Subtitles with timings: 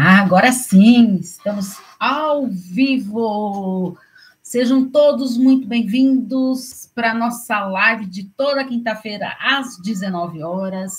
[0.00, 3.98] Ah, agora sim, estamos ao vivo.
[4.40, 10.94] Sejam todos muito bem-vindos para a nossa live de toda quinta-feira às 19 horas.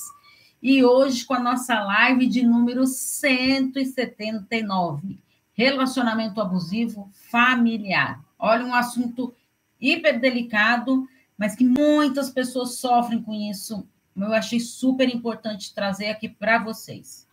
[0.61, 5.17] E hoje com a nossa live de número 179,
[5.53, 8.21] relacionamento abusivo familiar.
[8.37, 9.33] Olha, um assunto
[9.79, 11.07] hiper delicado,
[11.37, 13.87] mas que muitas pessoas sofrem com isso.
[14.13, 17.28] Eu achei super importante trazer aqui para vocês.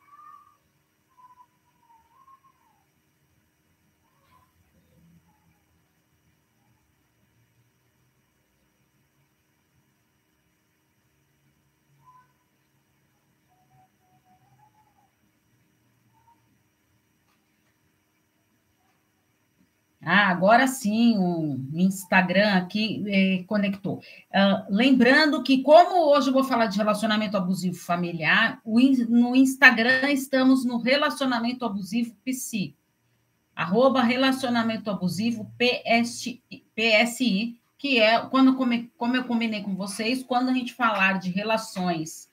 [20.09, 23.97] Ah, agora sim, o Instagram aqui eh, conectou.
[23.97, 30.65] Uh, lembrando que, como hoje eu vou falar de relacionamento abusivo familiar, no Instagram estamos
[30.65, 32.73] no relacionamento abusivo PC,
[33.53, 36.41] arroba relacionamento abusivo PSI,
[36.77, 42.29] PSI que é quando, como eu combinei com vocês, quando a gente falar de relações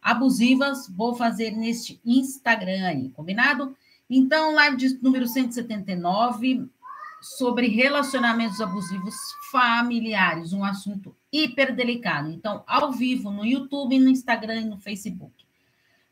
[0.00, 3.76] abusivas, vou fazer neste Instagram combinado?
[4.08, 6.66] Então, live de número 179
[7.20, 9.14] sobre relacionamentos abusivos
[9.50, 12.30] familiares, um assunto hiper delicado.
[12.30, 15.44] Então, ao vivo no YouTube, no Instagram e no Facebook.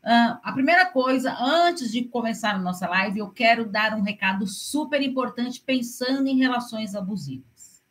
[0.02, 4.46] Uh, a primeira coisa, antes de começar a nossa live, eu quero dar um recado
[4.46, 7.82] super importante pensando em relações abusivas.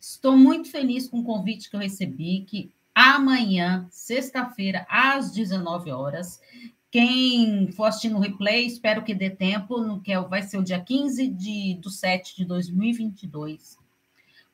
[0.00, 6.40] Estou muito feliz com o convite que eu recebi, que amanhã, sexta-feira, às 19 horas,
[6.96, 10.64] quem for assistir no replay, espero que dê tempo, no que é vai ser o
[10.64, 13.76] dia 15 de, do 7 de 2022.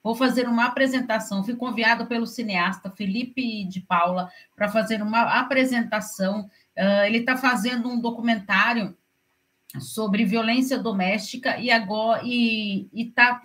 [0.02, 1.44] Vou fazer uma apresentação.
[1.44, 6.50] Fui convidada pelo cineasta Felipe de Paula para fazer uma apresentação.
[6.76, 8.96] Uh, ele está fazendo um documentário
[9.78, 13.40] sobre violência doméstica e agora e está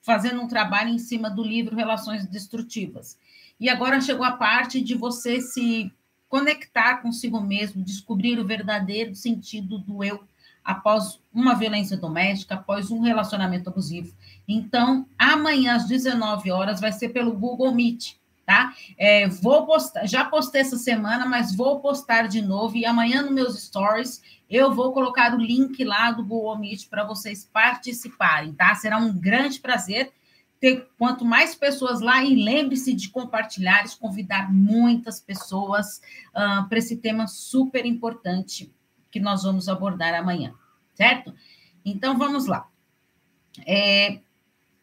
[0.00, 3.16] fazendo um trabalho em cima do livro Relações Destrutivas.
[3.60, 5.92] E agora chegou a parte de você se
[6.32, 10.24] conectar consigo mesmo, descobrir o verdadeiro sentido do eu
[10.64, 14.14] após uma violência doméstica, após um relacionamento abusivo.
[14.48, 18.14] Então, amanhã às 19 horas vai ser pelo Google Meet,
[18.46, 18.72] tá?
[18.96, 23.32] É, vou postar, já postei essa semana, mas vou postar de novo e amanhã nos
[23.32, 28.74] meus stories eu vou colocar o link lá do Google Meet para vocês participarem, tá?
[28.74, 30.10] Será um grande prazer
[30.62, 36.78] ter quanto mais pessoas lá, e lembre-se de compartilhar, de convidar muitas pessoas uh, para
[36.78, 38.72] esse tema super importante
[39.10, 40.54] que nós vamos abordar amanhã,
[40.94, 41.34] certo?
[41.84, 42.68] Então vamos lá.
[43.66, 44.20] É,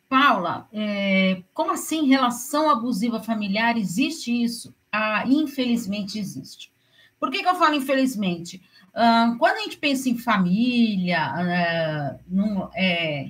[0.09, 3.78] Paula, é, como assim relação abusiva familiar?
[3.78, 4.75] Existe isso?
[4.91, 6.73] Ah, infelizmente existe.
[7.18, 8.62] Por que, que eu falo infelizmente?
[8.89, 13.29] Uh, quando a gente pensa em família, uh, num, é,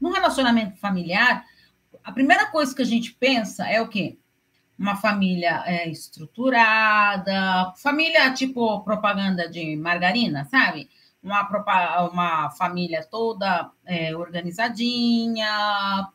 [0.00, 1.44] num relacionamento familiar,
[2.04, 4.18] a primeira coisa que a gente pensa é o quê?
[4.78, 10.90] Uma família é, estruturada, família tipo propaganda de margarina, sabe?
[11.22, 11.48] Uma,
[12.12, 16.08] uma família toda é, organizadinha,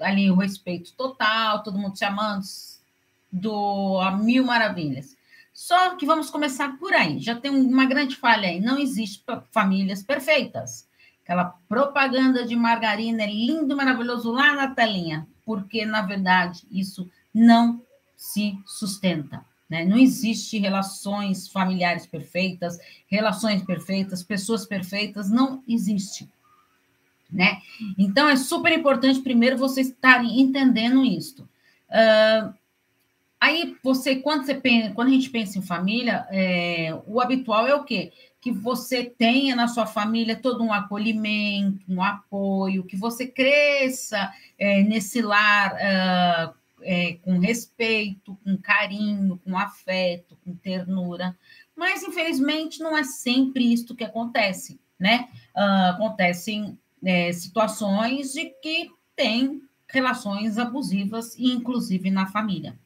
[0.00, 2.44] ali o respeito total, todo mundo se amando
[3.30, 5.16] do a mil maravilhas.
[5.52, 7.20] Só que vamos começar por aí.
[7.20, 8.60] Já tem uma grande falha aí.
[8.60, 10.88] Não existe famílias perfeitas.
[11.22, 17.80] Aquela propaganda de margarina é lindo, maravilhoso lá na telinha porque, na verdade, isso não
[18.16, 19.44] se sustenta.
[19.70, 19.84] Né?
[19.84, 26.28] Não existe relações familiares perfeitas, relações perfeitas, pessoas perfeitas, não existe.
[27.30, 27.58] Né?
[27.96, 31.48] Então, é super importante, primeiro, vocês estarem entendendo isso.
[31.88, 32.52] Uh,
[33.40, 37.74] aí, você quando, você pensa, quando a gente pensa em família, é, o habitual é
[37.74, 38.12] o quê?
[38.46, 44.84] Que você tenha na sua família todo um acolhimento, um apoio, que você cresça é,
[44.84, 51.36] nesse lar uh, é, com respeito, com carinho, com afeto, com ternura.
[51.74, 55.28] Mas, infelizmente, não é sempre isso que acontece, né?
[55.52, 62.78] Uh, acontecem é, situações de que tem relações abusivas, inclusive na família.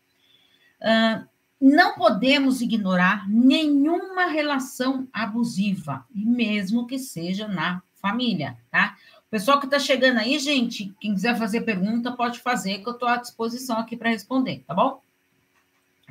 [0.81, 1.29] Uh,
[1.61, 8.97] não podemos ignorar nenhuma relação abusiva, mesmo que seja na família, tá?
[9.19, 12.95] O pessoal que está chegando aí, gente, quem quiser fazer pergunta, pode fazer, que eu
[12.95, 15.03] estou à disposição aqui para responder, tá bom?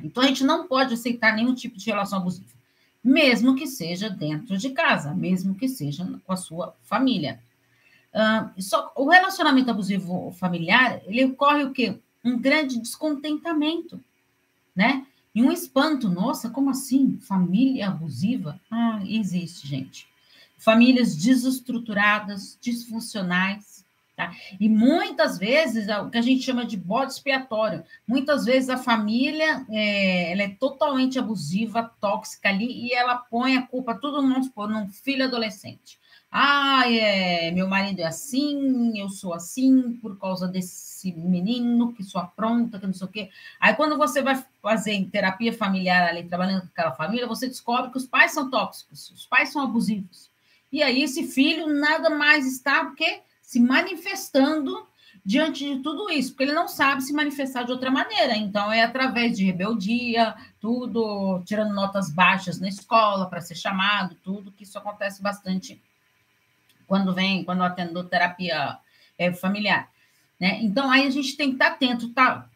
[0.02, 2.48] Então, a gente não pode aceitar nenhum tipo de relação abusiva,
[3.02, 7.40] mesmo que seja dentro de casa, mesmo que seja com a sua família.
[8.14, 11.98] Uh, só, o relacionamento abusivo familiar, ele ocorre o quê?
[12.24, 14.02] Um grande descontentamento,
[14.74, 15.06] né?
[15.34, 17.18] E um espanto, nossa, como assim?
[17.20, 18.60] Família abusiva?
[18.70, 20.08] Ah, existe, gente.
[20.58, 23.84] famílias desestruturadas, disfuncionais.
[24.16, 24.34] Tá?
[24.60, 28.76] E muitas vezes, é o que a gente chama de bode expiatório, muitas vezes a
[28.76, 34.48] família é, ela é totalmente abusiva, tóxica ali, e ela põe a culpa, tudo, vamos
[34.48, 35.98] supor, num filho adolescente.
[36.32, 42.24] Ah, é, meu marido é assim, eu sou assim por causa desse menino que sou
[42.36, 43.30] pronta, que não sei o quê.
[43.58, 47.96] Aí, quando você vai fazer terapia familiar ali, trabalhando com aquela família, você descobre que
[47.96, 50.30] os pais são tóxicos, os pais são abusivos.
[50.70, 54.86] E aí, esse filho nada mais está porque se manifestando
[55.24, 58.36] diante de tudo isso, porque ele não sabe se manifestar de outra maneira.
[58.36, 64.52] Então, é através de rebeldia, tudo, tirando notas baixas na escola para ser chamado, tudo,
[64.52, 65.80] que isso acontece bastante
[66.90, 68.76] quando vem, quando eu atendo terapia
[69.16, 69.88] é, familiar.
[70.40, 70.58] Né?
[70.60, 72.48] Então, aí a gente tem que estar atento, tá,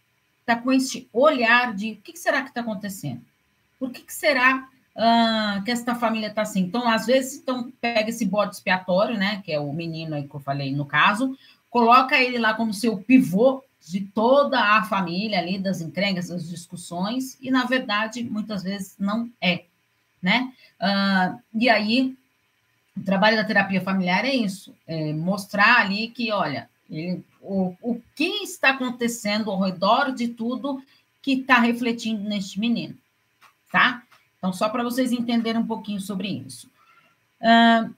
[0.44, 3.20] tá com esse olhar de o que, será que está acontecendo?
[3.78, 4.66] Por que, que será
[4.96, 6.62] uh, que esta família está assim?
[6.62, 9.40] Então, às vezes, então, pega esse bode expiatório, né?
[9.44, 11.38] Que é o menino aí que eu falei no caso,
[11.70, 17.38] coloca ele lá como seu pivô de toda a família ali, das encrencas, das discussões,
[17.40, 19.66] e na verdade, muitas vezes não é,
[20.20, 20.52] né?
[20.80, 22.16] Uh, e aí
[22.96, 28.00] o trabalho da terapia familiar é isso, é mostrar ali que, olha, ele, o, o
[28.14, 30.82] que está acontecendo ao redor de tudo
[31.20, 32.96] que está refletindo neste menino,
[33.72, 34.02] tá?
[34.38, 36.70] Então, só para vocês entenderem um pouquinho sobre isso.
[37.40, 37.94] Uh,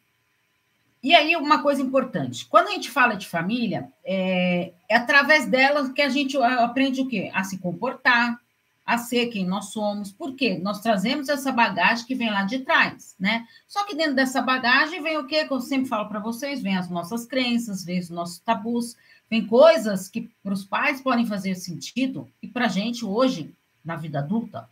[1.02, 5.92] e aí, uma coisa importante: quando a gente fala de família, é, é através dela
[5.92, 7.31] que a gente aprende o quê?
[7.34, 8.40] A se comportar,
[8.86, 13.16] a ser quem nós somos, porque nós trazemos essa bagagem que vem lá de trás,
[13.18, 13.44] né?
[13.66, 15.44] Só que dentro dessa bagagem vem o quê?
[15.44, 18.96] Que eu sempre falo para vocês: vem as nossas crenças, vem os nossos tabus,
[19.28, 23.52] vem coisas que para os pais podem fazer sentido e para a gente hoje,
[23.84, 24.68] na vida adulta,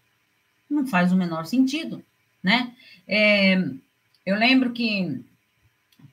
[0.71, 2.05] não faz o menor sentido,
[2.41, 2.73] né?
[3.09, 3.57] É,
[4.25, 5.25] eu lembro que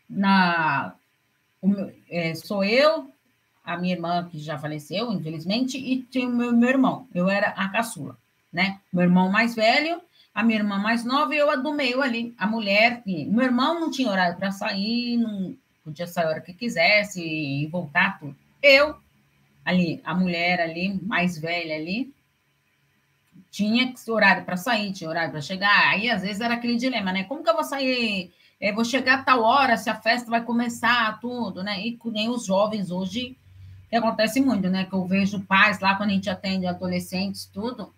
[0.10, 0.96] na
[1.62, 3.11] meu, é, sou eu,
[3.64, 7.08] a minha irmã, que já faleceu, infelizmente, e tinha o meu, meu irmão.
[7.14, 8.18] Eu era a caçula,
[8.52, 8.80] né?
[8.92, 10.02] Meu irmão mais velho,
[10.34, 13.02] a minha irmã mais nova e eu a do meio ali, a mulher.
[13.04, 17.22] Que, meu irmão não tinha horário para sair, não podia sair a hora que quisesse
[17.22, 18.36] e voltar tudo.
[18.62, 18.96] Eu,
[19.64, 22.14] ali, a mulher ali, mais velha ali,
[23.52, 25.90] tinha horário para sair, tinha horário para chegar.
[25.90, 27.26] Aí, às vezes, era aquele dilema, né?
[27.26, 28.32] Como que eu vou sair?
[28.60, 31.82] É, vou chegar a tal hora, se a festa vai começar, tudo, né?
[31.82, 33.36] E nem os jovens hoje
[33.92, 34.86] que acontece muito, né?
[34.86, 37.94] Que eu vejo pais lá, quando a gente atende adolescentes, tudo,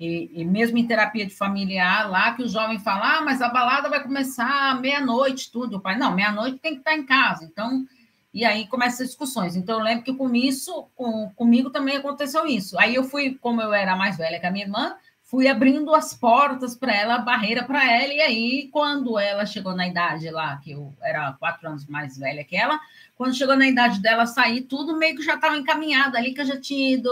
[0.00, 3.50] e, e mesmo em terapia de familiar, lá que o jovem fala, ah, mas a
[3.50, 5.76] balada vai começar meia-noite, tudo.
[5.76, 7.44] O pai, não, meia-noite tem que estar em casa.
[7.44, 7.86] Então,
[8.32, 9.56] e aí começam as discussões.
[9.56, 12.78] Então, eu lembro que com isso, com, comigo também aconteceu isso.
[12.78, 16.14] Aí eu fui, como eu era mais velha que a minha irmã, fui abrindo as
[16.14, 20.56] portas para ela, a barreira para ela, e aí, quando ela chegou na idade lá,
[20.58, 22.80] que eu era quatro anos mais velha que ela,
[23.16, 26.46] quando chegou na idade dela sair, tudo meio que já estava encaminhado ali, que eu
[26.46, 27.10] já tinha ido,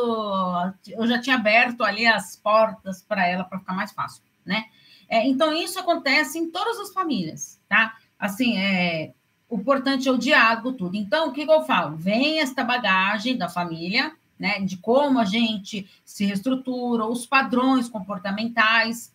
[0.87, 4.67] eu já tinha aberto ali as portas para ela para ficar mais fácil, né?
[5.09, 7.97] É, então, isso acontece em todas as famílias, tá?
[8.17, 9.13] Assim, é,
[9.49, 10.97] o importante é o diálogo, tudo.
[10.97, 11.97] Então, o que, que eu falo?
[11.97, 14.61] Vem esta bagagem da família, né?
[14.61, 19.13] De como a gente se reestrutura, os padrões comportamentais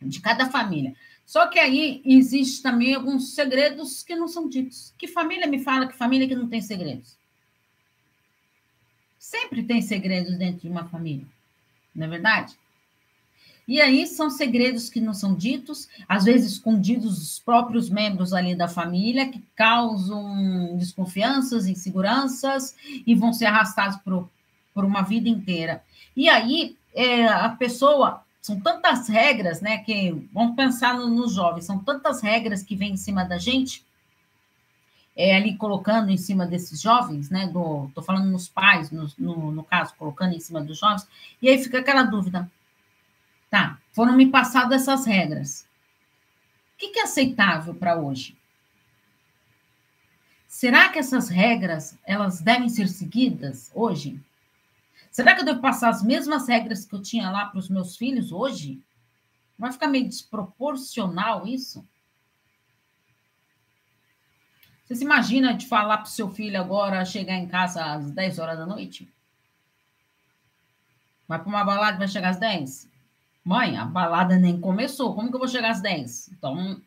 [0.00, 0.94] de cada família.
[1.24, 4.92] Só que aí existe também alguns segredos que não são ditos.
[4.98, 7.16] Que família me fala que família que não tem segredos?
[9.18, 11.26] Sempre tem segredos dentro de uma família,
[11.94, 12.54] não é verdade?
[13.66, 18.54] E aí são segredos que não são ditos, às vezes escondidos dos próprios membros ali
[18.54, 24.28] da família, que causam desconfianças, inseguranças e vão ser arrastados por,
[24.74, 25.82] por uma vida inteira.
[26.14, 29.78] E aí é, a pessoa são tantas regras, né?
[29.78, 33.82] Que vamos pensar nos no jovens, são tantas regras que vêm em cima da gente,
[35.16, 37.46] é, ali colocando em cima desses jovens, né?
[37.46, 41.08] Do, tô falando nos pais, no, no, no caso, colocando em cima dos jovens,
[41.40, 42.50] e aí fica aquela dúvida.
[43.54, 45.64] Tá, foram me passadas essas regras.
[46.74, 48.36] O que, que é aceitável para hoje?
[50.48, 54.20] Será que essas regras elas devem ser seguidas hoje?
[55.08, 57.96] Será que eu devo passar as mesmas regras que eu tinha lá para os meus
[57.96, 58.82] filhos hoje?
[59.56, 61.86] Vai ficar meio desproporcional isso?
[64.84, 68.40] Você se imagina de falar para o seu filho agora chegar em casa às 10
[68.40, 69.08] horas da noite?
[71.28, 72.92] Vai para uma balada e vai chegar às 10?
[73.44, 75.14] Mãe, a balada nem começou.
[75.14, 76.30] Como que eu vou chegar às 10?
[76.32, 76.80] Então,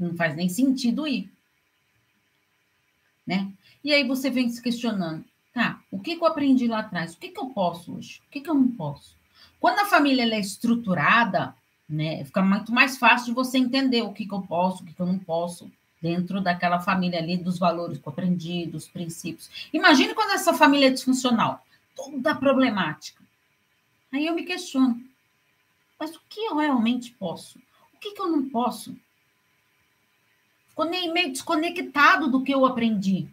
[0.00, 1.30] não faz nem sentido ir.
[3.26, 3.52] Né?
[3.84, 5.24] E aí você vem se questionando.
[5.52, 7.14] Tá, o que, que eu aprendi lá atrás?
[7.14, 8.20] O que, que eu posso hoje?
[8.26, 9.16] O que, que eu não posso?
[9.58, 11.54] Quando a família é estruturada,
[11.88, 14.92] né, fica muito mais fácil de você entender o que, que eu posso, o que,
[14.92, 15.70] que eu não posso.
[16.00, 19.50] dentro daquela família ali, dos valores compreendidos, princípios.
[19.72, 21.64] Imagine quando essa família é disfuncional,
[21.96, 23.24] toda problemática.
[24.12, 25.02] Aí eu me questiono,
[25.98, 27.58] mas o que eu realmente posso?
[27.94, 28.96] O que, que eu não posso?
[30.68, 33.28] Ficou meio desconectado do que eu aprendi.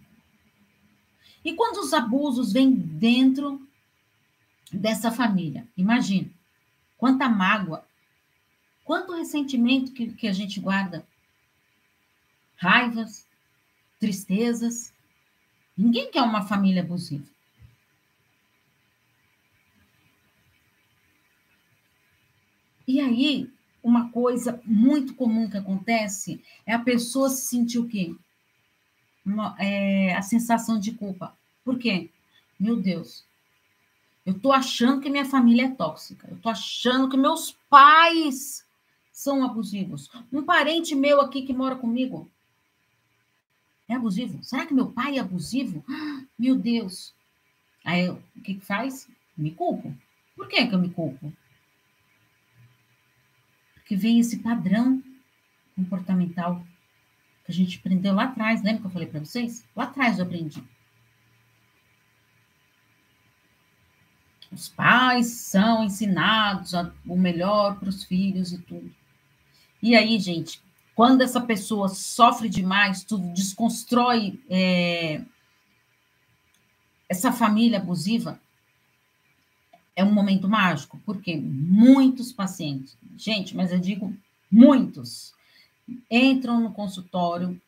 [1.43, 3.61] E quando os abusos vêm dentro
[4.71, 6.29] dessa família, imagina
[6.97, 7.85] quanta mágoa,
[8.85, 11.05] quanto ressentimento que, que a gente guarda,
[12.55, 13.27] raivas,
[13.99, 14.93] tristezas.
[15.77, 17.32] Ninguém quer uma família abusiva.
[22.87, 23.49] E aí,
[23.83, 28.15] uma coisa muito comum que acontece é a pessoa se sentir o quê?
[29.25, 31.35] Uma, é, a sensação de culpa.
[31.63, 32.09] Por quê?
[32.59, 33.25] Meu Deus,
[34.25, 36.27] eu tô achando que minha família é tóxica.
[36.29, 38.65] Eu tô achando que meus pais
[39.11, 40.09] são abusivos.
[40.31, 42.29] Um parente meu aqui que mora comigo
[43.87, 44.43] é abusivo.
[44.43, 45.83] Será que meu pai é abusivo?
[46.39, 47.13] Meu Deus.
[47.83, 49.09] Aí o que, que faz?
[49.37, 49.93] Me culpo.
[50.35, 51.31] Por que, que eu me culpo?
[53.83, 55.03] Porque vem esse padrão
[55.75, 56.65] comportamental
[57.45, 58.63] que a gente aprendeu lá atrás.
[58.63, 59.65] Lembra que eu falei para vocês?
[59.75, 60.63] Lá atrás eu aprendi.
[64.49, 68.93] Os pais são ensinados a, o melhor para os filhos e tudo.
[69.81, 70.61] E aí, gente,
[70.95, 75.21] quando essa pessoa sofre demais, tudo desconstrói é,
[77.09, 78.39] essa família abusiva,
[79.95, 84.13] é um momento mágico, porque muitos pacientes, gente, mas eu digo
[84.51, 85.33] muitos,
[86.09, 87.59] entram no consultório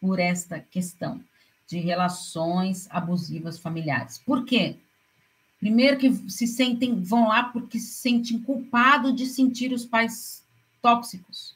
[0.00, 1.20] por esta questão
[1.66, 4.18] de relações abusivas familiares.
[4.18, 4.76] Por quê?
[5.58, 10.42] Primeiro que se sentem, vão lá porque se sentem culpados de sentir os pais
[10.80, 11.54] tóxicos.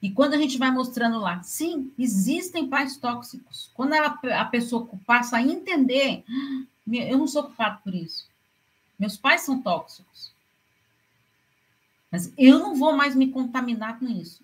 [0.00, 3.70] E quando a gente vai mostrando lá, sim, existem pais tóxicos.
[3.74, 8.26] Quando ela, a pessoa passa a entender, ah, eu não sou culpado por isso.
[9.04, 10.32] Meus pais são tóxicos.
[12.10, 14.42] Mas eu não vou mais me contaminar com isso.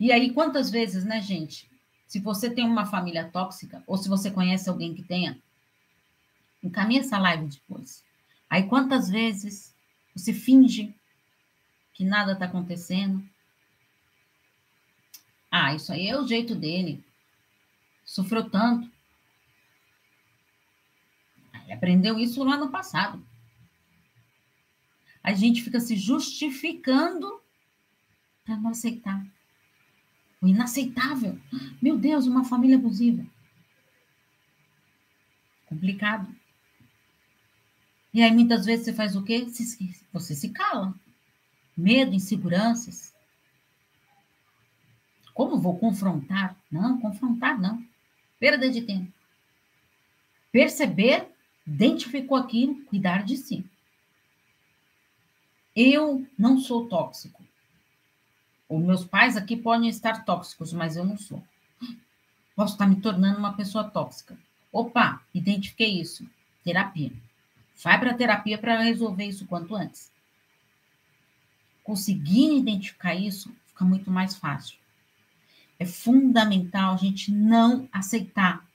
[0.00, 1.70] E aí, quantas vezes, né, gente?
[2.08, 5.38] Se você tem uma família tóxica, ou se você conhece alguém que tenha,
[6.64, 8.02] encaminha essa live depois.
[8.48, 9.74] Aí, quantas vezes
[10.14, 10.94] você finge
[11.92, 13.22] que nada está acontecendo?
[15.50, 17.04] Ah, isso aí é o jeito dele.
[18.06, 18.95] Sofreu tanto.
[21.66, 23.22] Ele aprendeu isso lá no passado.
[25.22, 27.42] A gente fica se justificando
[28.44, 29.26] para não aceitar.
[30.40, 31.36] O inaceitável.
[31.82, 33.26] Meu Deus, uma família abusiva.
[35.66, 36.32] Complicado.
[38.14, 39.44] E aí, muitas vezes, você faz o quê?
[40.12, 40.94] Você se cala.
[41.76, 43.12] Medo, inseguranças.
[45.34, 46.56] Como vou confrontar?
[46.70, 47.84] Não, confrontar não.
[48.38, 49.12] Perda de tempo.
[50.52, 51.35] Perceber
[51.66, 53.64] identificou aquilo, cuidar de si.
[55.74, 57.44] Eu não sou tóxico.
[58.68, 61.42] Os meus pais aqui podem estar tóxicos, mas eu não sou.
[62.54, 64.36] Posso estar me tornando uma pessoa tóxica.
[64.72, 66.28] Opa, identifiquei isso.
[66.64, 67.12] Terapia.
[67.82, 70.10] Vai para a terapia para resolver isso quanto antes.
[71.84, 74.78] Conseguindo identificar isso, fica muito mais fácil.
[75.78, 78.65] É fundamental a gente não aceitar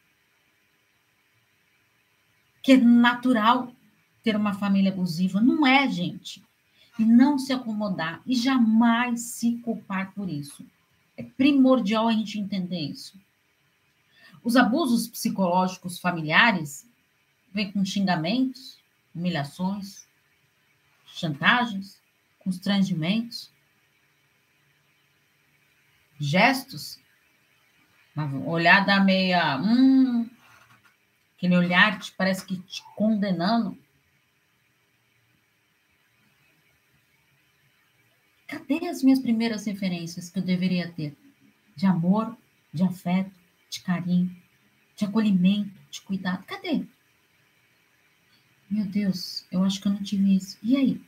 [2.62, 3.74] que é natural
[4.24, 5.41] ter uma família abusiva.
[5.41, 6.44] Não é, gente.
[7.00, 10.65] E não se acomodar e jamais se culpar por isso.
[11.18, 13.20] É primordial a gente entender isso.
[14.44, 16.88] Os abusos psicológicos familiares
[17.53, 18.80] vêm com xingamentos,
[19.13, 20.08] humilhações,
[21.06, 22.01] chantagens,
[22.39, 23.51] constrangimentos,
[26.20, 27.00] gestos,
[28.15, 30.30] uma olhada meia, hum,
[31.42, 33.76] aquele olhar que parece que te condenando.
[38.46, 41.18] Cadê as minhas primeiras referências que eu deveria ter?
[41.76, 42.38] De amor,
[42.72, 43.32] de afeto,
[43.72, 44.36] de carinho,
[44.96, 46.44] de acolhimento, de cuidado.
[46.44, 46.86] Cadê?
[48.70, 50.60] Meu Deus, eu acho que eu não tive isso.
[50.62, 51.02] E aí?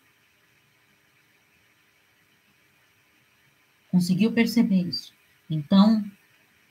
[3.92, 5.13] Conseguiu perceber isso?
[5.48, 6.04] Então,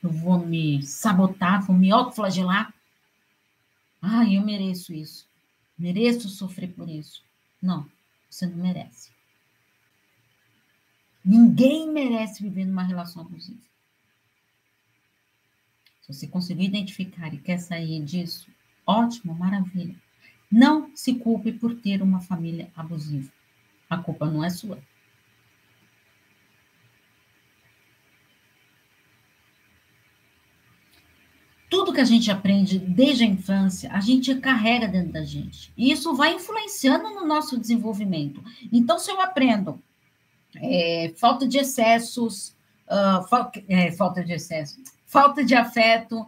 [0.03, 2.73] eu vou me sabotar, vou me autoflagelar
[4.05, 5.25] ah, eu mereço isso.
[5.79, 7.23] Mereço sofrer por isso.
[7.61, 7.89] Não,
[8.29, 9.11] você não merece.
[11.23, 13.61] Ninguém merece viver numa relação abusiva.
[16.01, 18.51] Se você conseguir identificar e quer sair disso,
[18.85, 19.95] ótimo, maravilha.
[20.51, 23.31] Não se culpe por ter uma família abusiva.
[23.89, 24.83] A culpa não é sua.
[31.73, 35.73] Tudo que a gente aprende desde a infância, a gente carrega dentro da gente.
[35.75, 38.43] E isso vai influenciando no nosso desenvolvimento.
[38.71, 39.81] Então, se eu aprendo
[40.57, 42.49] é, falta de excessos,
[42.87, 46.23] uh, fa é, falta de excesso, falta de afeto,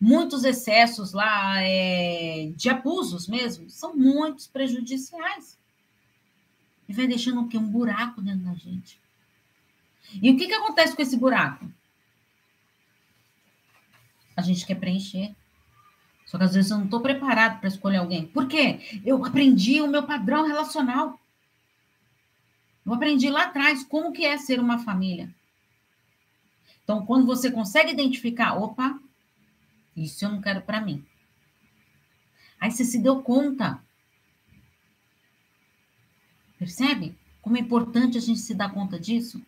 [0.00, 5.58] muitos excessos lá, é, de abusos mesmo, são muitos prejudiciais.
[6.88, 7.58] E vai deixando o quê?
[7.58, 9.00] Um buraco dentro da gente.
[10.22, 11.68] E o que, que acontece com esse buraco?
[14.36, 15.34] A gente quer preencher.
[16.26, 18.26] Só que às vezes eu não estou preparado para escolher alguém.
[18.26, 18.80] Por quê?
[19.04, 21.20] Eu aprendi o meu padrão relacional.
[22.84, 25.34] Eu aprendi lá atrás como que é ser uma família.
[26.82, 28.98] Então, quando você consegue identificar, opa,
[29.96, 31.04] isso eu não quero para mim.
[32.60, 33.82] Aí você se deu conta.
[36.58, 37.16] Percebe?
[37.40, 39.44] Como é importante a gente se dar conta disso?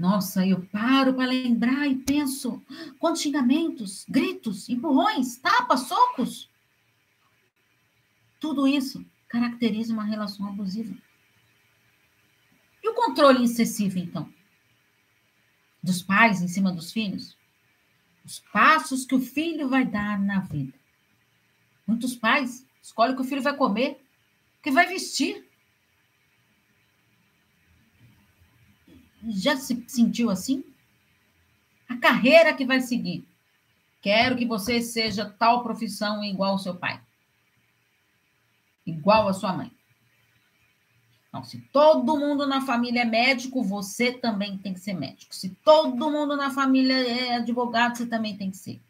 [0.00, 2.62] Nossa, eu paro para lembrar e penso:
[2.98, 6.48] quantos xingamentos, gritos, empurrões, tapas, socos.
[8.40, 10.96] Tudo isso caracteriza uma relação abusiva.
[12.82, 14.26] E o controle excessivo, então?
[15.82, 17.36] Dos pais em cima dos filhos?
[18.24, 20.72] Os passos que o filho vai dar na vida.
[21.86, 24.02] Muitos pais escolhem o que o filho vai comer,
[24.60, 25.46] o que vai vestir,
[29.28, 30.64] Já se sentiu assim?
[31.88, 33.26] A carreira que vai seguir.
[34.00, 37.00] Quero que você seja tal profissão igual ao seu pai.
[38.86, 39.70] Igual a sua mãe.
[41.32, 45.34] Não, se todo mundo na família é médico, você também tem que ser médico.
[45.34, 48.80] Se todo mundo na família é advogado, você também tem que ser.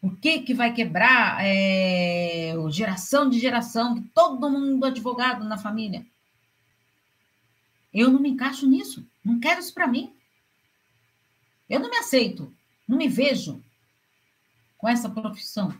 [0.00, 6.06] O que que vai quebrar é, geração de geração, todo mundo advogado na família?
[7.92, 9.06] Eu não me encaixo nisso.
[9.24, 10.14] Não quero isso para mim.
[11.68, 12.54] Eu não me aceito.
[12.86, 13.62] Não me vejo
[14.76, 15.76] com essa profissão.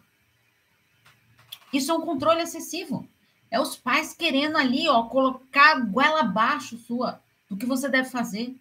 [1.72, 3.08] Isso é um controle excessivo.
[3.50, 8.10] É os pais querendo ali, ó, colocar a goela abaixo sua do que você deve
[8.10, 8.54] fazer.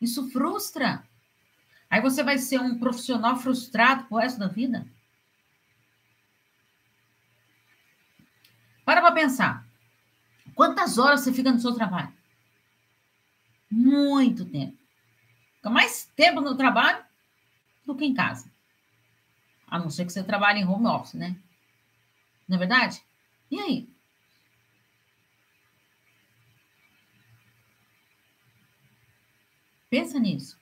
[0.00, 1.06] Isso frustra.
[1.88, 4.86] Aí você vai ser um profissional frustrado pro resto da vida.
[8.84, 9.69] Para para pensar.
[10.60, 12.12] Quantas horas você fica no seu trabalho?
[13.70, 14.76] Muito tempo.
[15.56, 17.02] Fica mais tempo no trabalho
[17.86, 18.52] do que em casa.
[19.66, 21.34] A não ser que você trabalhe em home office, né?
[22.46, 23.02] Não é verdade?
[23.50, 23.88] E aí?
[29.88, 30.58] Pensa nisso.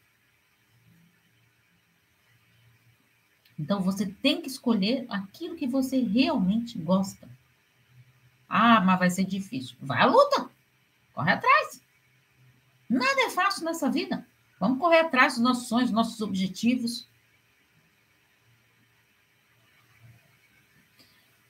[3.59, 7.38] Então você tem que escolher aquilo que você realmente gosta.
[8.49, 9.77] Ah, mas vai ser difícil.
[9.81, 10.49] Vai à luta.
[11.13, 11.83] Corre atrás.
[12.89, 14.27] Nada é fácil nessa vida.
[14.59, 17.07] Vamos correr atrás dos nossos sonhos, dos nossos objetivos.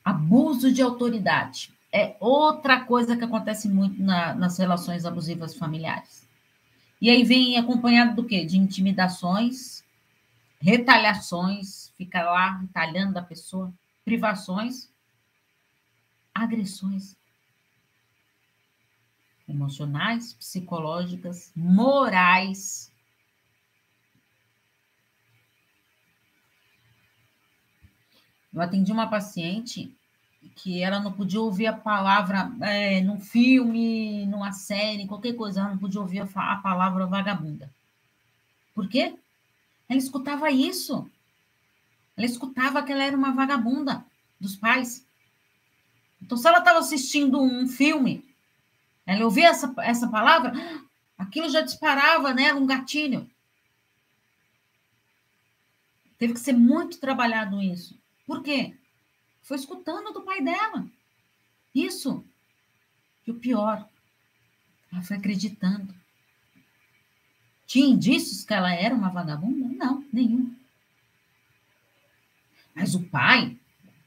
[0.05, 6.27] Abuso de autoridade é outra coisa que acontece muito na, nas relações abusivas familiares.
[7.01, 8.45] E aí vem acompanhado do quê?
[8.45, 9.85] De intimidações,
[10.61, 13.73] retaliações, fica lá retalhando da pessoa,
[14.05, 14.91] privações
[16.42, 17.16] agressões
[19.48, 22.92] emocionais, psicológicas, morais.
[28.53, 29.94] Eu atendi uma paciente
[30.55, 35.70] que ela não podia ouvir a palavra é, num filme, numa série, qualquer coisa, ela
[35.70, 37.72] não podia ouvir a, a palavra vagabunda.
[38.74, 39.16] Por quê?
[39.88, 41.11] Ela escutava isso.
[42.16, 44.05] Ela escutava que ela era uma vagabunda
[44.40, 45.08] dos pais.
[46.20, 48.24] Então, se ela estava assistindo um filme,
[49.07, 50.52] ela ouvia essa, essa palavra,
[51.16, 53.28] aquilo já disparava nela um gatilho.
[56.18, 57.96] Teve que ser muito trabalhado isso.
[58.26, 58.76] Por quê?
[59.42, 60.87] Foi escutando do pai dela.
[61.74, 62.24] Isso.
[63.26, 63.88] E o pior,
[64.92, 65.94] ela foi acreditando.
[67.66, 69.68] Tinha indícios que ela era uma vagabunda?
[69.74, 70.54] Não, nenhum.
[72.74, 73.57] Mas o pai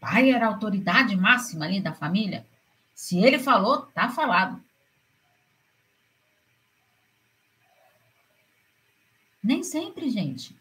[0.02, 2.46] pai era a autoridade máxima ali da família.
[2.94, 4.62] Se ele falou, tá falado.
[9.44, 10.56] Nem sempre, gente.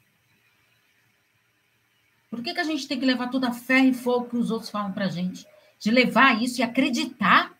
[2.31, 4.51] Por que, que a gente tem que levar toda a fé e fogo que os
[4.51, 5.47] outros falam pra gente?
[5.79, 7.53] De levar isso e acreditar?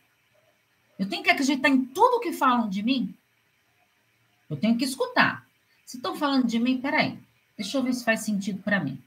[0.97, 3.13] Eu tenho que acreditar em tudo que falam de mim?
[4.49, 5.45] Eu tenho que escutar.
[5.85, 7.19] Se estão falando de mim, peraí,
[7.57, 9.01] deixa eu ver se faz sentido para mim.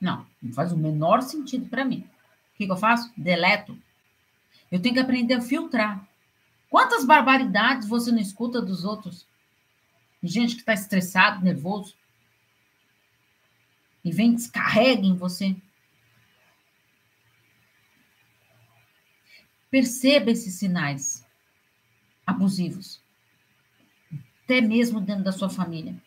[0.00, 2.08] Não, não faz o menor sentido para mim.
[2.54, 3.12] O que, que eu faço?
[3.16, 3.76] Deleto.
[4.70, 6.06] Eu tenho que aprender a filtrar.
[6.68, 9.26] Quantas barbaridades você não escuta dos outros?
[10.26, 11.94] gente que está estressado, nervoso,
[14.04, 15.56] e vem descarrega em você.
[19.70, 21.26] Perceba esses sinais
[22.24, 23.00] abusivos,
[24.44, 26.00] até mesmo dentro da sua família.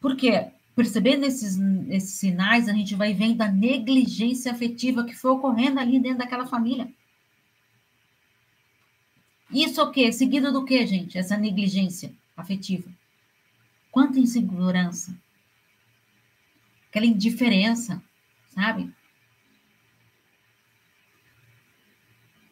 [0.00, 1.58] Porque percebendo esses,
[1.88, 6.46] esses sinais, a gente vai vendo a negligência afetiva que foi ocorrendo ali dentro daquela
[6.46, 6.92] família.
[9.50, 10.12] Isso é o quê?
[10.12, 11.16] Seguido do quê, gente?
[11.16, 12.90] Essa negligência afetiva.
[13.90, 15.16] Quanta insegurança.
[16.90, 18.02] Aquela indiferença,
[18.48, 18.92] sabe?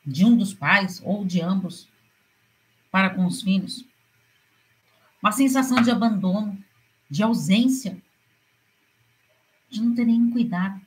[0.07, 1.87] De um dos pais ou de ambos
[2.91, 3.85] para com os filhos.
[5.23, 6.57] Uma sensação de abandono,
[7.11, 8.03] de ausência,
[9.69, 10.81] de não ter nenhum cuidado.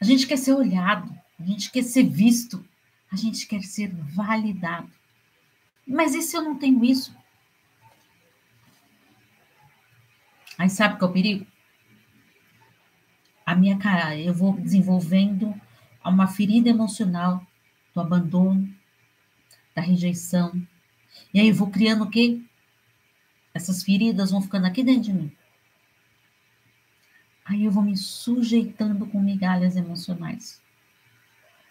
[0.00, 2.64] A gente quer ser olhado, a gente quer ser visto,
[3.10, 4.90] a gente quer ser validado.
[5.86, 7.16] Mas e se eu não tenho isso?
[10.58, 11.46] Aí sabe qual é o perigo?
[13.44, 15.54] A minha cara, eu vou desenvolvendo
[16.04, 17.46] uma ferida emocional
[17.94, 18.68] do abandono,
[19.74, 20.52] da rejeição.
[21.32, 22.40] E aí eu vou criando o quê?
[23.54, 25.32] Essas feridas vão ficando aqui dentro de mim.
[27.48, 30.60] Aí eu vou me sujeitando com migalhas emocionais.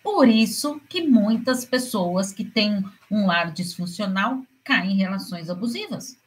[0.01, 6.17] Por isso que muitas pessoas que têm um lar disfuncional caem em relações abusivas.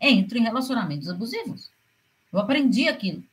[0.00, 1.72] Entram em relacionamentos abusivos.
[2.32, 3.24] Eu aprendi aquilo.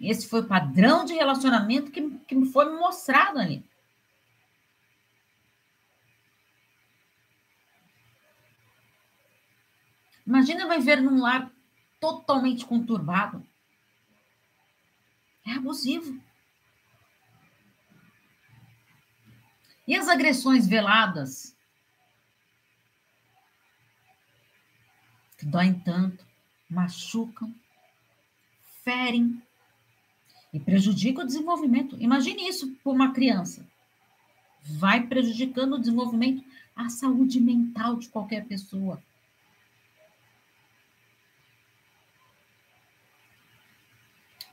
[0.00, 3.64] Esse foi o padrão de relacionamento que, que me foi mostrado ali.
[10.26, 11.48] Imagina vai ver num lar
[12.02, 13.46] totalmente conturbado.
[15.46, 16.20] É abusivo.
[19.86, 21.56] E as agressões veladas?
[25.38, 26.26] Que doem tanto,
[26.68, 27.54] machucam,
[28.82, 29.40] ferem
[30.52, 31.96] e prejudicam o desenvolvimento.
[32.00, 33.64] Imagine isso para uma criança.
[34.60, 39.00] Vai prejudicando o desenvolvimento, a saúde mental de qualquer pessoa.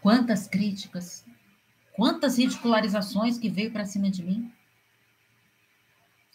[0.09, 1.23] Quantas críticas,
[1.93, 4.51] quantas ridicularizações que veio para cima de mim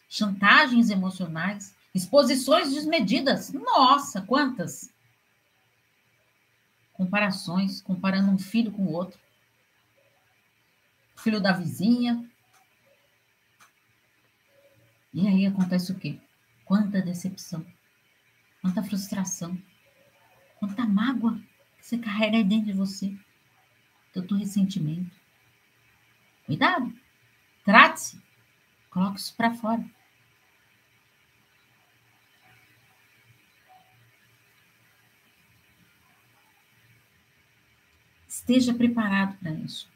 [0.08, 3.52] chantagens emocionais, exposições desmedidas.
[3.52, 4.94] Nossa, quantas!
[6.92, 9.18] Comparações, comparando um filho com o outro.
[11.16, 12.24] Filho da vizinha.
[15.12, 16.20] E aí acontece o quê?
[16.64, 17.66] Quanta decepção,
[18.62, 19.60] quanta frustração,
[20.60, 21.36] quanta mágoa
[21.76, 23.12] que você carrega aí dentro de você,
[24.14, 25.10] tanto ressentimento.
[26.46, 26.92] Cuidado,
[27.64, 28.22] trate-se,
[28.88, 29.84] coloque isso para fora.
[38.28, 39.88] Esteja preparado para isso.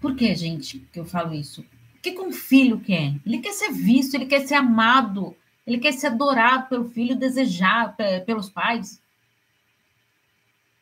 [0.00, 1.60] Por que, gente, que eu falo isso?
[1.96, 3.20] O que, um filho quer?
[3.26, 7.96] Ele quer ser visto, ele quer ser amado, ele quer ser adorado pelo filho, desejado
[8.24, 9.01] pelos pais.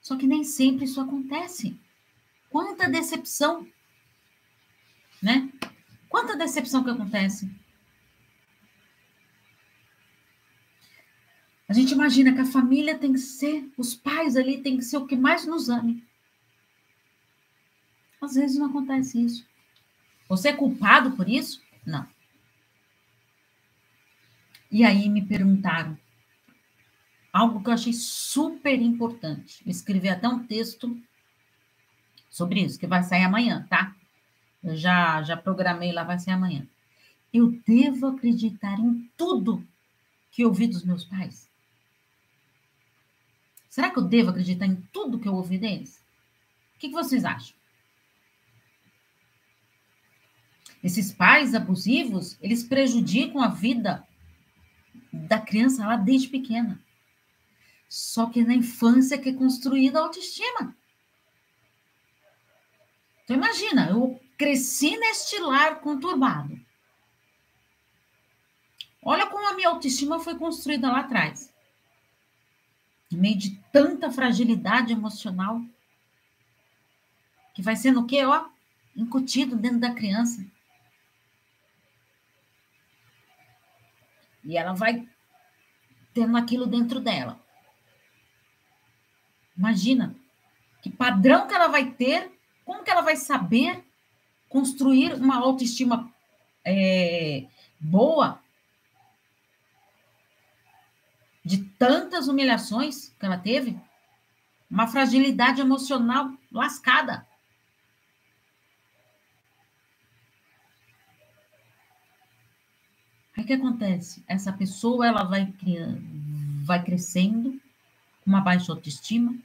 [0.00, 1.78] Só que nem sempre isso acontece.
[2.48, 3.66] Quanta decepção,
[5.22, 5.48] né?
[6.08, 7.50] Quanta decepção que acontece.
[11.68, 14.96] A gente imagina que a família tem que ser, os pais ali tem que ser
[14.96, 16.04] o que mais nos ame.
[18.20, 19.46] Às vezes não acontece isso.
[20.28, 21.62] Você é culpado por isso?
[21.86, 22.06] Não.
[24.70, 25.96] E aí me perguntaram
[27.32, 29.62] algo que eu achei super importante.
[29.64, 31.00] Eu escrevi até um texto
[32.28, 33.94] sobre isso, que vai sair amanhã, tá?
[34.62, 36.66] Eu já, já programei lá, vai sair amanhã.
[37.32, 39.66] Eu devo acreditar em tudo
[40.30, 41.48] que ouvi dos meus pais?
[43.68, 46.02] Será que eu devo acreditar em tudo que eu ouvi deles?
[46.74, 47.54] O que, que vocês acham?
[50.82, 54.06] Esses pais abusivos, eles prejudicam a vida
[55.12, 56.80] da criança lá desde pequena.
[57.90, 60.74] Só que na infância que é construída a autoestima.
[63.24, 66.58] Então imagina, eu cresci neste lar conturbado.
[69.02, 71.52] Olha como a minha autoestima foi construída lá atrás
[73.10, 75.60] no meio de tanta fragilidade emocional,
[77.52, 78.48] que vai sendo o quê, ó?
[78.94, 80.46] Incutido dentro da criança.
[84.44, 85.08] E ela vai
[86.14, 87.40] tendo aquilo dentro dela.
[89.60, 90.16] Imagina
[90.80, 92.32] que padrão que ela vai ter,
[92.64, 93.84] como que ela vai saber
[94.48, 96.10] construir uma autoestima
[96.64, 97.44] é,
[97.78, 98.40] boa
[101.44, 103.78] de tantas humilhações que ela teve,
[104.70, 107.26] uma fragilidade emocional lascada.
[113.36, 114.24] Aí o que acontece?
[114.26, 116.02] Essa pessoa ela vai criando,
[116.64, 117.60] vai crescendo
[118.22, 119.36] com uma baixa autoestima,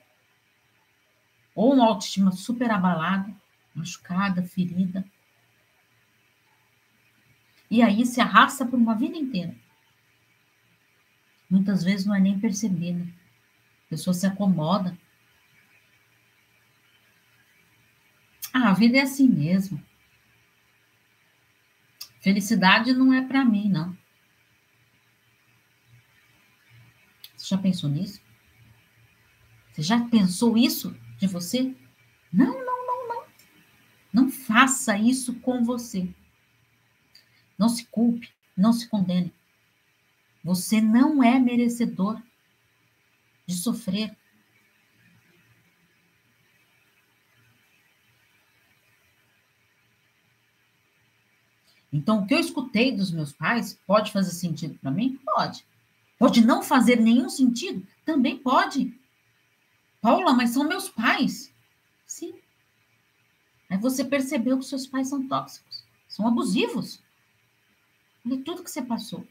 [1.55, 3.33] ou uma autoestima super abalada,
[3.73, 5.05] machucada, ferida.
[7.71, 9.55] E aí se arrasta por uma vida inteira.
[11.49, 13.03] Muitas vezes não é nem percebida.
[13.85, 14.97] A pessoa se acomoda.
[18.53, 19.81] Ah, a vida é assim mesmo.
[22.19, 23.95] Felicidade não é para mim, não.
[27.37, 28.21] Você já pensou nisso?
[29.71, 31.75] Você já pensou isso de você?
[32.31, 33.25] Não, não, não, não.
[34.13, 36.07] Não faça isso com você.
[37.57, 39.33] Não se culpe, não se condene.
[40.43, 42.21] Você não é merecedor
[43.47, 44.15] de sofrer.
[51.91, 55.17] Então, o que eu escutei dos meus pais pode fazer sentido para mim?
[55.23, 55.65] Pode.
[56.19, 57.87] Pode não fazer nenhum sentido?
[58.05, 58.93] Também pode.
[60.05, 61.51] Paula, mas são meus pais.
[62.05, 62.35] Sim.
[63.67, 67.01] Aí você percebeu que seus pais são tóxicos, são abusivos.
[68.23, 69.25] Olha tudo que você passou.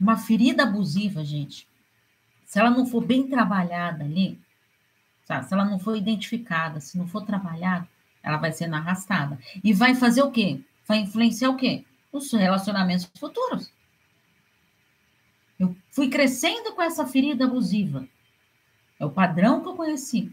[0.00, 1.68] Uma ferida abusiva, gente,
[2.46, 4.40] se ela não for bem trabalhada ali,
[5.24, 5.46] sabe?
[5.46, 7.86] se ela não for identificada, se não for trabalhada,
[8.22, 9.38] ela vai sendo arrastada.
[9.62, 10.64] E vai fazer o quê?
[10.86, 11.84] Vai influenciar o quê?
[12.10, 13.70] Os relacionamentos futuros.
[15.60, 18.08] Eu fui crescendo com essa ferida abusiva.
[18.98, 20.32] É o padrão que eu conheci.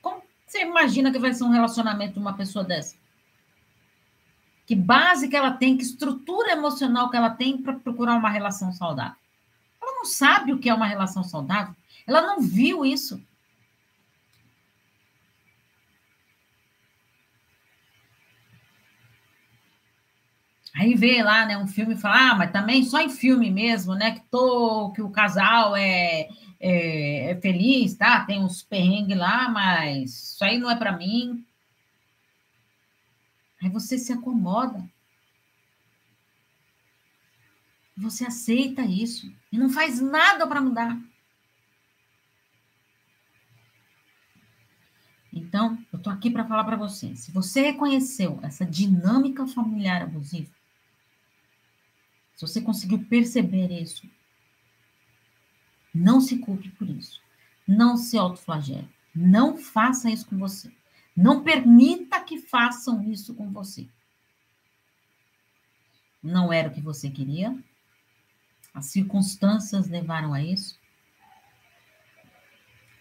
[0.00, 2.94] Como você imagina que vai ser um relacionamento de uma pessoa dessa?
[4.64, 8.72] Que base que ela tem, que estrutura emocional que ela tem para procurar uma relação
[8.72, 9.16] saudável?
[9.82, 11.74] Ela não sabe o que é uma relação saudável.
[12.06, 13.20] Ela não viu isso.
[20.74, 23.94] Aí vê lá, né, um filme e fala, ah, mas também só em filme mesmo,
[23.94, 28.24] né, que, tô, que o casal é, é, é feliz, tá?
[28.24, 31.44] Tem uns perrengues lá, mas isso aí não é para mim.
[33.62, 34.82] Aí você se acomoda.
[37.96, 40.98] Você aceita isso e não faz nada para mudar.
[45.32, 47.14] Então, eu tô aqui para falar para você.
[47.14, 50.50] Se você reconheceu essa dinâmica familiar abusiva,
[52.42, 54.08] se você conseguiu perceber isso,
[55.94, 57.20] não se culpe por isso.
[57.66, 58.88] Não se autoflagele.
[59.14, 60.72] Não faça isso com você.
[61.16, 63.86] Não permita que façam isso com você.
[66.22, 67.56] Não era o que você queria.
[68.74, 70.78] As circunstâncias levaram a isso.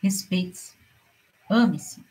[0.04, 0.76] Respeite-se.
[1.50, 2.04] Ame-se.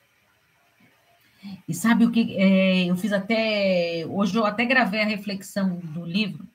[1.69, 2.37] E sabe o que?
[2.37, 4.05] É, eu fiz até.
[4.09, 6.47] Hoje eu até gravei a reflexão do livro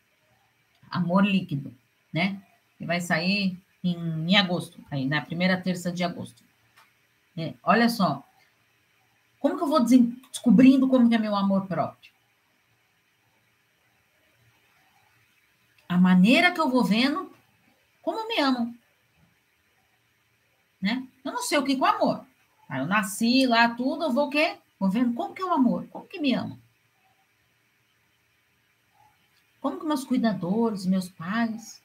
[0.90, 1.76] Amor Líquido,
[2.14, 2.42] né?
[2.78, 3.96] Que vai sair em,
[4.30, 6.44] em agosto, aí na primeira terça de agosto.
[7.38, 8.24] É, olha só,
[9.40, 12.12] como que eu vou descobrindo como que é meu amor próprio?
[15.88, 17.32] A maneira que eu vou vendo
[18.02, 18.76] como eu me amo.
[20.82, 21.08] Né?
[21.24, 22.26] Eu não sei o que é o amor.
[22.70, 24.58] Eu nasci lá, tudo, eu vou o quê?
[24.80, 26.60] Vou vendo como que é o amor, como que me amo.
[29.66, 31.82] Como que meus cuidadores, meus pais,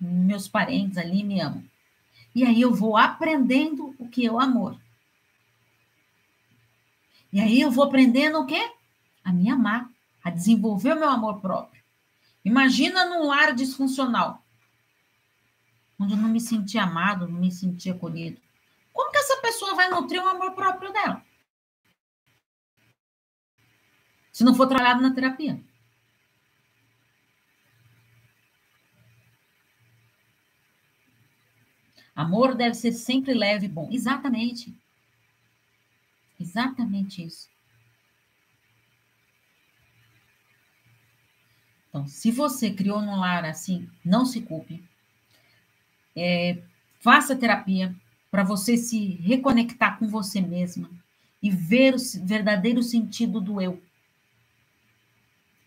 [0.00, 1.62] meus parentes ali me amam?
[2.34, 4.80] E aí eu vou aprendendo o que é o amor.
[7.30, 8.72] E aí eu vou aprendendo o quê?
[9.22, 9.90] A me amar,
[10.24, 11.84] a desenvolver o meu amor próprio.
[12.42, 14.42] Imagina num lar disfuncional,
[16.00, 18.40] onde eu não me sentia amado, não me sentia acolhido.
[18.90, 21.22] Como que essa pessoa vai nutrir o amor próprio dela?
[24.32, 25.67] Se não for trabalhado na terapia.
[32.18, 33.88] Amor deve ser sempre leve e bom.
[33.92, 34.74] Exatamente.
[36.40, 37.48] Exatamente isso.
[41.88, 44.82] Então, se você criou num lar assim, não se culpe.
[46.16, 46.60] É,
[46.98, 47.94] faça terapia
[48.32, 50.90] para você se reconectar com você mesma
[51.40, 53.80] e ver o verdadeiro sentido do eu.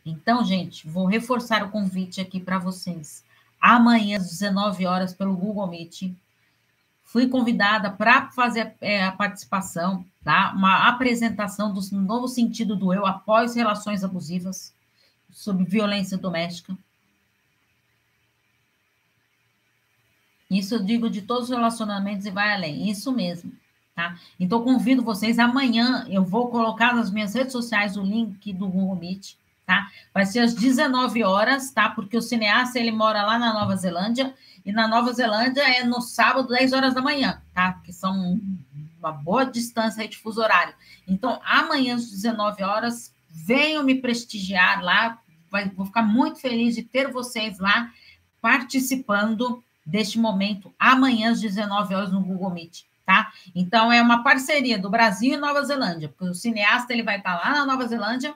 [0.06, 3.24] Então, gente, vou reforçar o convite aqui para vocês.
[3.58, 6.14] Amanhã, às 19 horas, pelo Google Meet,
[7.12, 10.54] fui convidada para fazer é, a participação, tá?
[10.56, 14.74] Uma apresentação do novo sentido do eu após relações abusivas,
[15.30, 16.74] sobre violência doméstica.
[20.50, 22.90] Isso eu digo de todos os relacionamentos e vai além.
[22.90, 23.52] Isso mesmo.
[23.94, 24.18] Tá?
[24.40, 28.96] Então, convido vocês, amanhã eu vou colocar nas minhas redes sociais o link do Google
[28.96, 29.36] Meet,
[29.72, 29.88] tá?
[30.14, 31.88] Vai ser às 19 horas, tá?
[31.88, 36.02] Porque o cineasta, ele mora lá na Nova Zelândia, e na Nova Zelândia é no
[36.02, 37.74] sábado, 10 horas da manhã, tá?
[37.82, 38.38] Que são
[39.00, 40.74] uma boa distância de fuso horário.
[41.08, 45.18] Então, amanhã às 19 horas, venham me prestigiar lá,
[45.50, 47.90] vai, vou ficar muito feliz de ter vocês lá
[48.42, 53.32] participando deste momento, amanhã às 19 horas no Google Meet tá?
[53.54, 57.36] Então é uma parceria do Brasil e Nova Zelândia, porque o cineasta ele vai estar
[57.36, 58.34] lá na Nova Zelândia,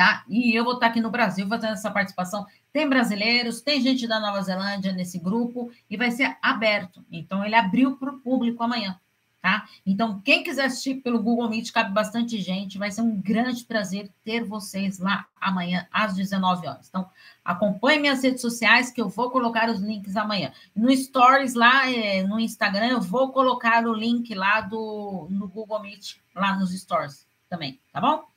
[0.00, 0.24] tá?
[0.30, 2.46] E eu vou estar aqui no Brasil fazendo essa participação.
[2.72, 7.04] Tem brasileiros, tem gente da Nova Zelândia nesse grupo e vai ser aberto.
[7.12, 8.98] Então ele abriu para o público amanhã,
[9.42, 9.68] tá?
[9.84, 14.10] Então, quem quiser assistir pelo Google Meet, cabe bastante gente, vai ser um grande prazer
[14.24, 16.88] ter vocês lá amanhã às 19 horas.
[16.88, 17.06] Então,
[17.44, 20.50] acompanhe minhas redes sociais que eu vou colocar os links amanhã.
[20.74, 25.82] No Stories lá é, no Instagram, eu vou colocar o link lá do no Google
[25.82, 28.29] Meet, lá nos Stories também, tá bom?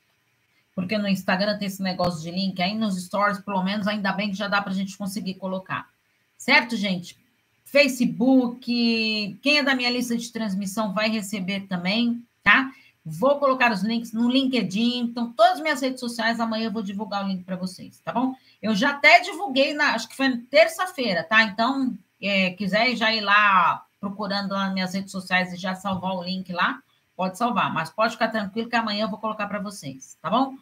[0.74, 4.30] Porque no Instagram tem esse negócio de link, aí nos Stories, pelo menos, ainda bem
[4.30, 5.88] que já dá para a gente conseguir colocar.
[6.36, 7.16] Certo, gente?
[7.64, 12.70] Facebook, quem é da minha lista de transmissão vai receber também, tá?
[13.04, 16.82] Vou colocar os links no LinkedIn, então todas as minhas redes sociais, amanhã eu vou
[16.82, 18.34] divulgar o link para vocês, tá bom?
[18.62, 21.42] Eu já até divulguei, na, acho que foi terça-feira, tá?
[21.42, 26.22] Então, é, quiser já ir lá procurando nas minhas redes sociais e já salvar o
[26.22, 26.80] link lá,
[27.16, 30.56] pode salvar, mas pode ficar tranquilo que amanhã eu vou colocar para vocês, tá bom?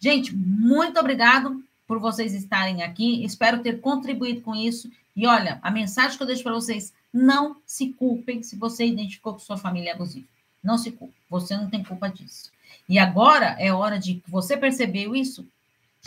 [0.00, 5.70] Gente, muito obrigado por vocês estarem aqui, espero ter contribuído com isso e olha, a
[5.70, 9.90] mensagem que eu deixo para vocês: não se culpem se você identificou que sua família
[9.90, 10.28] é abusiva.
[10.62, 12.52] Não se culpe, você não tem culpa disso.
[12.88, 15.44] E agora é hora de você percebeu isso,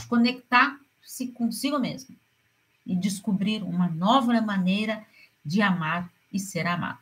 [0.08, 2.16] conectar-se consigo mesmo
[2.86, 5.06] e descobrir uma nova maneira
[5.44, 7.00] de amar e ser amado.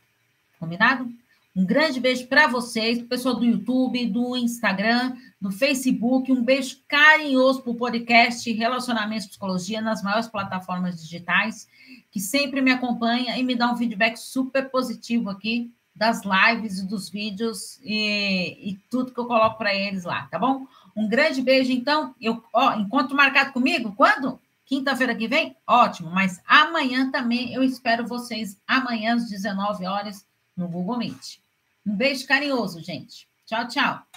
[0.59, 1.13] Combinado?
[1.59, 6.31] Um grande beijo para vocês, pessoal do YouTube, do Instagram, do Facebook.
[6.31, 11.67] Um beijo carinhoso para o podcast Relacionamentos Psicologia nas maiores plataformas digitais,
[12.11, 16.87] que sempre me acompanha e me dá um feedback super positivo aqui das lives e
[16.87, 20.65] dos vídeos e, e tudo que eu coloco para eles lá, tá bom?
[20.95, 22.15] Um grande beijo, então.
[22.21, 24.39] Eu, ó, encontro marcado comigo, quando?
[24.65, 25.57] Quinta-feira que vem?
[25.67, 31.48] Ótimo, mas amanhã também eu espero vocês, amanhã às 19 horas no Google Meet.
[31.89, 33.27] Um beijo carinhoso, gente.
[33.47, 34.08] Tchau, tchau.